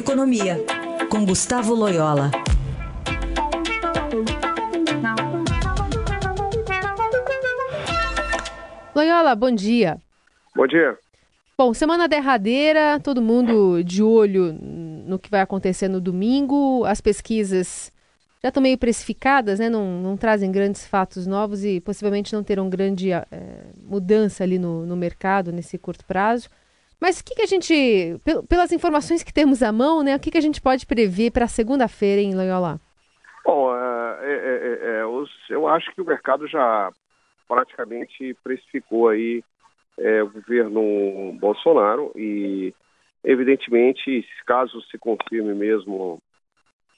Economia, 0.00 0.56
com 1.10 1.26
Gustavo 1.26 1.74
Loyola. 1.74 2.30
Loyola, 8.94 9.36
bom 9.36 9.50
dia. 9.50 9.98
Bom 10.56 10.66
dia. 10.66 10.96
Bom, 11.56 11.74
semana 11.74 12.08
derradeira, 12.08 12.98
todo 12.98 13.20
mundo 13.20 13.84
de 13.84 14.02
olho 14.02 14.54
no 14.54 15.18
que 15.18 15.30
vai 15.30 15.42
acontecer 15.42 15.86
no 15.86 16.00
domingo. 16.00 16.82
As 16.86 17.02
pesquisas 17.02 17.92
já 18.42 18.48
estão 18.48 18.62
meio 18.62 18.78
precificadas, 18.78 19.58
né? 19.58 19.68
Não, 19.68 20.00
não 20.00 20.16
trazem 20.16 20.50
grandes 20.50 20.86
fatos 20.86 21.26
novos 21.26 21.62
e 21.62 21.78
possivelmente 21.78 22.32
não 22.32 22.42
terão 22.42 22.70
grande 22.70 23.12
é, 23.12 23.26
mudança 23.84 24.44
ali 24.44 24.58
no, 24.58 24.86
no 24.86 24.96
mercado 24.96 25.52
nesse 25.52 25.76
curto 25.76 26.06
prazo. 26.06 26.48
Mas 27.00 27.20
o 27.20 27.24
que, 27.24 27.34
que 27.34 27.42
a 27.42 27.46
gente, 27.46 28.20
pelas 28.48 28.72
informações 28.72 29.22
que 29.22 29.32
temos 29.32 29.62
à 29.62 29.72
mão, 29.72 30.02
né? 30.02 30.14
O 30.14 30.20
que, 30.20 30.30
que 30.30 30.38
a 30.38 30.42
gente 30.42 30.60
pode 30.60 30.86
prever 30.86 31.30
para 31.30 31.48
segunda-feira 31.48 32.20
em 32.20 32.34
Loyola? 32.34 32.78
Bom, 33.44 33.74
é, 33.74 34.32
é, 34.32 34.78
é, 34.82 35.02
eu 35.48 35.66
acho 35.66 35.92
que 35.94 36.02
o 36.02 36.04
mercado 36.04 36.46
já 36.46 36.92
praticamente 37.48 38.36
precificou 38.44 39.08
aí 39.08 39.42
o 40.22 40.30
governo 40.30 41.32
Bolsonaro 41.38 42.10
e, 42.16 42.72
evidentemente, 43.22 44.26
caso 44.46 44.80
se 44.90 44.96
confirme 44.96 45.54
mesmo 45.54 46.22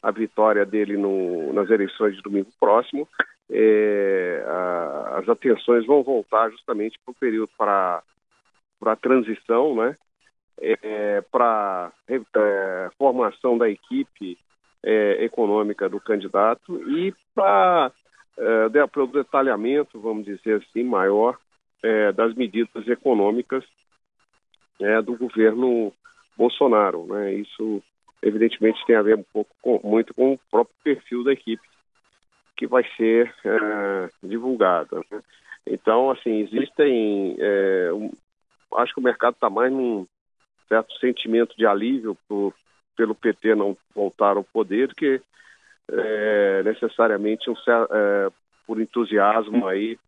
a 0.03 0.11
vitória 0.11 0.67
dele 0.67 0.97
no, 0.97 1.53
nas 1.53 1.71
eleições 1.71 2.17
de 2.17 2.23
domingo 2.23 2.51
próximo, 2.59 3.09
é, 3.51 4.45
a, 4.47 5.19
as 5.19 5.29
atenções 5.29 5.87
vão 5.87 6.03
voltar 6.03 6.51
justamente 6.51 6.99
para 7.05 7.13
o 7.13 7.15
período 7.15 7.51
para 7.57 8.03
a 8.89 8.97
transição, 8.97 9.75
né? 9.77 9.97
É, 10.61 11.23
para 11.23 11.91
é, 12.09 12.91
formação 12.97 13.59
da 13.59 13.69
equipe 13.69 14.39
é, 14.85 15.25
econômica 15.25 15.89
do 15.89 15.99
candidato 15.99 16.79
e 16.91 17.13
para 17.35 17.91
é, 18.39 19.01
o 19.01 19.07
detalhamento, 19.07 19.99
vamos 19.99 20.25
dizer 20.25 20.63
assim, 20.63 20.85
maior 20.85 21.39
é, 21.83 22.13
das 22.13 22.35
medidas 22.35 22.87
econômicas 22.87 23.65
é, 24.81 25.01
do 25.03 25.17
governo 25.17 25.93
Bolsonaro. 26.37 27.07
Né? 27.07 27.35
Isso 27.35 27.83
evidentemente 28.23 28.85
tem 28.87 28.97
a 28.97 29.03
ver 29.03 29.17
um 29.17 29.25
pouco 29.33 29.51
com, 29.61 29.81
muito 29.83 30.15
com 30.15 30.35
o 30.35 30.41
próprio 30.51 30.77
perfil 30.85 31.25
da 31.25 31.33
equipe 31.33 31.63
que 32.57 32.67
vai 32.67 32.85
ser 32.97 33.35
é, 33.45 34.11
divulgada. 34.23 35.03
Né? 35.11 35.21
Então, 35.67 36.11
assim, 36.11 36.41
existem. 36.41 37.37
É, 37.39 37.91
acho 38.77 38.95
que 38.95 39.01
o 39.01 39.03
mercado 39.03 39.35
está 39.35 39.51
mais 39.51 39.73
num 39.73 40.07
certo 40.69 40.93
sentimento 40.99 41.57
de 41.57 41.67
alívio 41.67 42.17
por, 42.29 42.55
pelo 42.97 43.15
PT 43.15 43.55
não 43.55 43.77
voltar 43.95 44.37
ao 44.37 44.45
poder 44.45 44.89
do 44.89 44.95
que 44.95 45.21
é, 45.91 46.63
necessariamente 46.63 47.51
um, 47.51 47.55
é, 47.55 48.31
por 48.67 48.81
entusiasmo 48.81 49.67
aí 49.67 49.99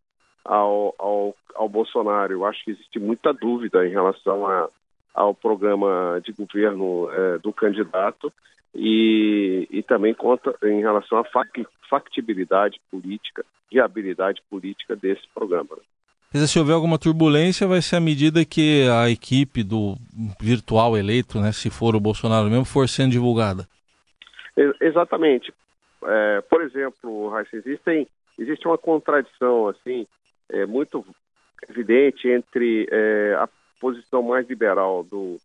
ao, 0.44 0.94
ao, 0.98 1.36
ao 1.54 1.68
Bolsonaro. 1.68 2.32
Eu 2.32 2.44
acho 2.46 2.64
que 2.64 2.70
existe 2.70 2.98
muita 2.98 3.32
dúvida 3.32 3.86
em 3.86 3.90
relação 3.90 4.46
a 4.46 4.68
ao 5.14 5.32
programa 5.32 6.20
de 6.24 6.32
governo 6.32 7.08
é, 7.12 7.38
do 7.38 7.52
candidato 7.52 8.32
e, 8.74 9.68
e 9.70 9.80
também 9.84 10.12
conta 10.12 10.52
em 10.64 10.80
relação 10.80 11.18
à 11.18 11.24
factibilidade 11.88 12.80
política, 12.90 13.44
viabilidade 13.70 14.42
política 14.50 14.96
desse 14.96 15.22
programa. 15.32 15.78
Dizer, 16.34 16.48
se 16.48 16.58
houver 16.58 16.74
alguma 16.74 16.98
turbulência, 16.98 17.64
vai 17.64 17.80
ser 17.80 17.94
à 17.94 18.00
medida 18.00 18.44
que 18.44 18.88
a 18.88 19.08
equipe 19.08 19.62
do 19.62 19.94
virtual 20.40 20.96
eleito, 20.96 21.38
né, 21.38 21.52
se 21.52 21.70
for 21.70 21.94
o 21.94 22.00
Bolsonaro 22.00 22.50
mesmo, 22.50 22.64
for 22.64 22.88
sendo 22.88 23.12
divulgada. 23.12 23.68
Exatamente. 24.80 25.54
É, 26.04 26.40
por 26.50 26.60
exemplo, 26.62 27.28
Raíssa, 27.28 27.56
existem, 27.56 28.08
existe 28.36 28.66
uma 28.66 28.76
contradição 28.76 29.68
assim 29.68 30.08
é, 30.50 30.66
muito 30.66 31.06
evidente 31.68 32.28
entre 32.28 32.88
é, 32.90 33.36
a 33.38 33.48
posição 33.80 34.20
mais 34.20 34.48
liberal 34.48 35.04
do, 35.04 35.38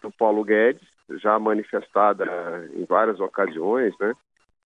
do 0.00 0.12
Paulo 0.12 0.44
Guedes, 0.44 0.86
já 1.20 1.40
manifestada 1.40 2.70
em 2.72 2.84
várias 2.84 3.18
ocasiões, 3.18 3.92
né? 3.98 4.14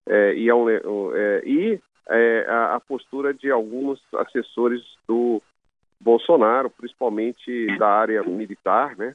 É, 0.06 0.34
e, 0.34 0.51
é, 0.51 0.53
é, 0.53 1.43
e 1.45 1.81
é, 2.09 2.47
a, 2.49 2.77
a, 2.77 2.81
postura 2.81 3.34
de 3.34 3.51
alguns 3.51 4.01
assessores 4.15 4.83
do 5.06 5.43
Bolsonaro, 6.00 6.70
principalmente 6.70 7.66
da 7.78 7.88
área 7.88 8.22
militar, 8.22 8.97
né? 8.97 9.14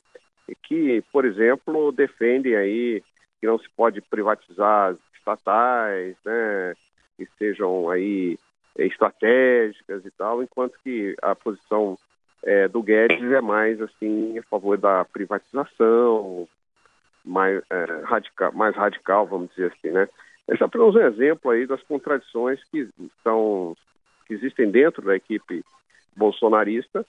Que, 0.63 1.03
por 1.11 1.25
exemplo, 1.25 1.91
defendem 1.91 2.55
aí 2.55 3.01
que 3.39 3.47
não 3.47 3.57
se 3.57 3.69
pode 3.75 4.01
privatizar 4.01 4.95
estatais, 5.17 6.15
né? 6.25 6.73
Que 7.17 7.27
sejam 7.37 7.89
aí 7.89 8.37
estratégicas 8.77 10.05
e 10.05 10.11
tal, 10.11 10.43
enquanto 10.43 10.77
que 10.83 11.15
a 11.21 11.35
posição 11.35 11.97
é, 12.43 12.67
do 12.67 12.81
Guedes 12.81 13.31
é 13.31 13.39
mais 13.39 13.81
assim 13.81 14.37
a 14.37 14.43
favor 14.43 14.77
da 14.77 15.05
privatização, 15.05 16.47
mais, 17.23 17.61
é, 17.69 17.85
radical, 18.03 18.51
mais 18.51 18.75
radical, 18.75 19.25
vamos 19.25 19.49
dizer 19.51 19.71
assim, 19.71 19.91
né? 19.91 20.07
É 20.47 20.61
apenas 20.61 20.95
um 20.95 20.99
exemplo 20.99 21.51
aí 21.51 21.65
das 21.65 21.81
contradições 21.83 22.61
que 22.65 22.89
estão 22.99 23.77
que 24.25 24.33
existem 24.33 24.69
dentro 24.69 25.01
da 25.01 25.15
equipe 25.15 25.63
bolsonarista 26.15 27.05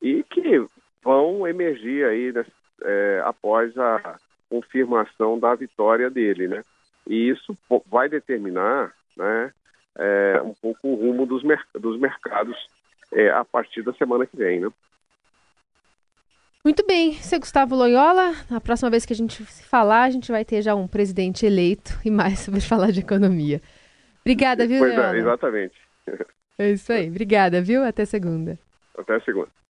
e 0.00 0.22
que 0.24 0.66
vão 1.02 1.46
emergir 1.46 2.04
aí 2.04 2.32
né, 2.32 2.44
é, 2.82 3.22
após 3.24 3.76
a 3.78 4.18
confirmação 4.48 5.38
da 5.38 5.54
vitória 5.54 6.10
dele, 6.10 6.48
né? 6.48 6.62
E 7.06 7.30
isso 7.30 7.56
vai 7.86 8.08
determinar, 8.08 8.92
né, 9.16 9.52
é, 9.96 10.40
um 10.42 10.54
pouco 10.54 10.88
o 10.88 10.94
rumo 10.94 11.26
dos, 11.26 11.42
dos 11.74 11.98
mercados 11.98 12.56
é, 13.12 13.30
a 13.30 13.44
partir 13.44 13.82
da 13.82 13.92
semana 13.94 14.26
que 14.26 14.36
vem, 14.36 14.60
né? 14.60 14.68
Muito 16.64 16.84
bem, 16.86 17.16
é 17.32 17.38
Gustavo 17.38 17.74
Loyola. 17.74 18.32
Na 18.50 18.60
próxima 18.60 18.90
vez 18.90 19.06
que 19.06 19.12
a 19.12 19.16
gente 19.16 19.42
se 19.44 19.64
falar, 19.64 20.02
a 20.02 20.10
gente 20.10 20.30
vai 20.30 20.44
ter 20.44 20.60
já 20.60 20.74
um 20.74 20.86
presidente 20.86 21.46
eleito 21.46 21.98
e 22.04 22.10
mais 22.10 22.40
sobre 22.40 22.60
falar 22.66 22.90
de 22.90 23.00
economia. 23.00 23.62
Obrigada, 24.20 24.66
viu, 24.66 24.80
pois? 24.80 24.92
É, 24.92 25.16
exatamente. 25.16 25.74
É 26.58 26.70
isso 26.70 26.92
aí. 26.92 27.08
Obrigada, 27.08 27.62
viu? 27.62 27.84
Até 27.84 28.04
segunda. 28.04 28.58
Até 28.96 29.20
segunda. 29.20 29.58